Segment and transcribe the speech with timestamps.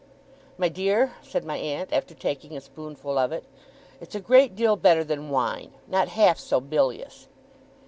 [0.57, 3.43] 'My dear,' said my aunt, after taking a spoonful of it;
[3.99, 5.73] 'it's a great deal better than wine.
[5.87, 7.27] Not half so bilious.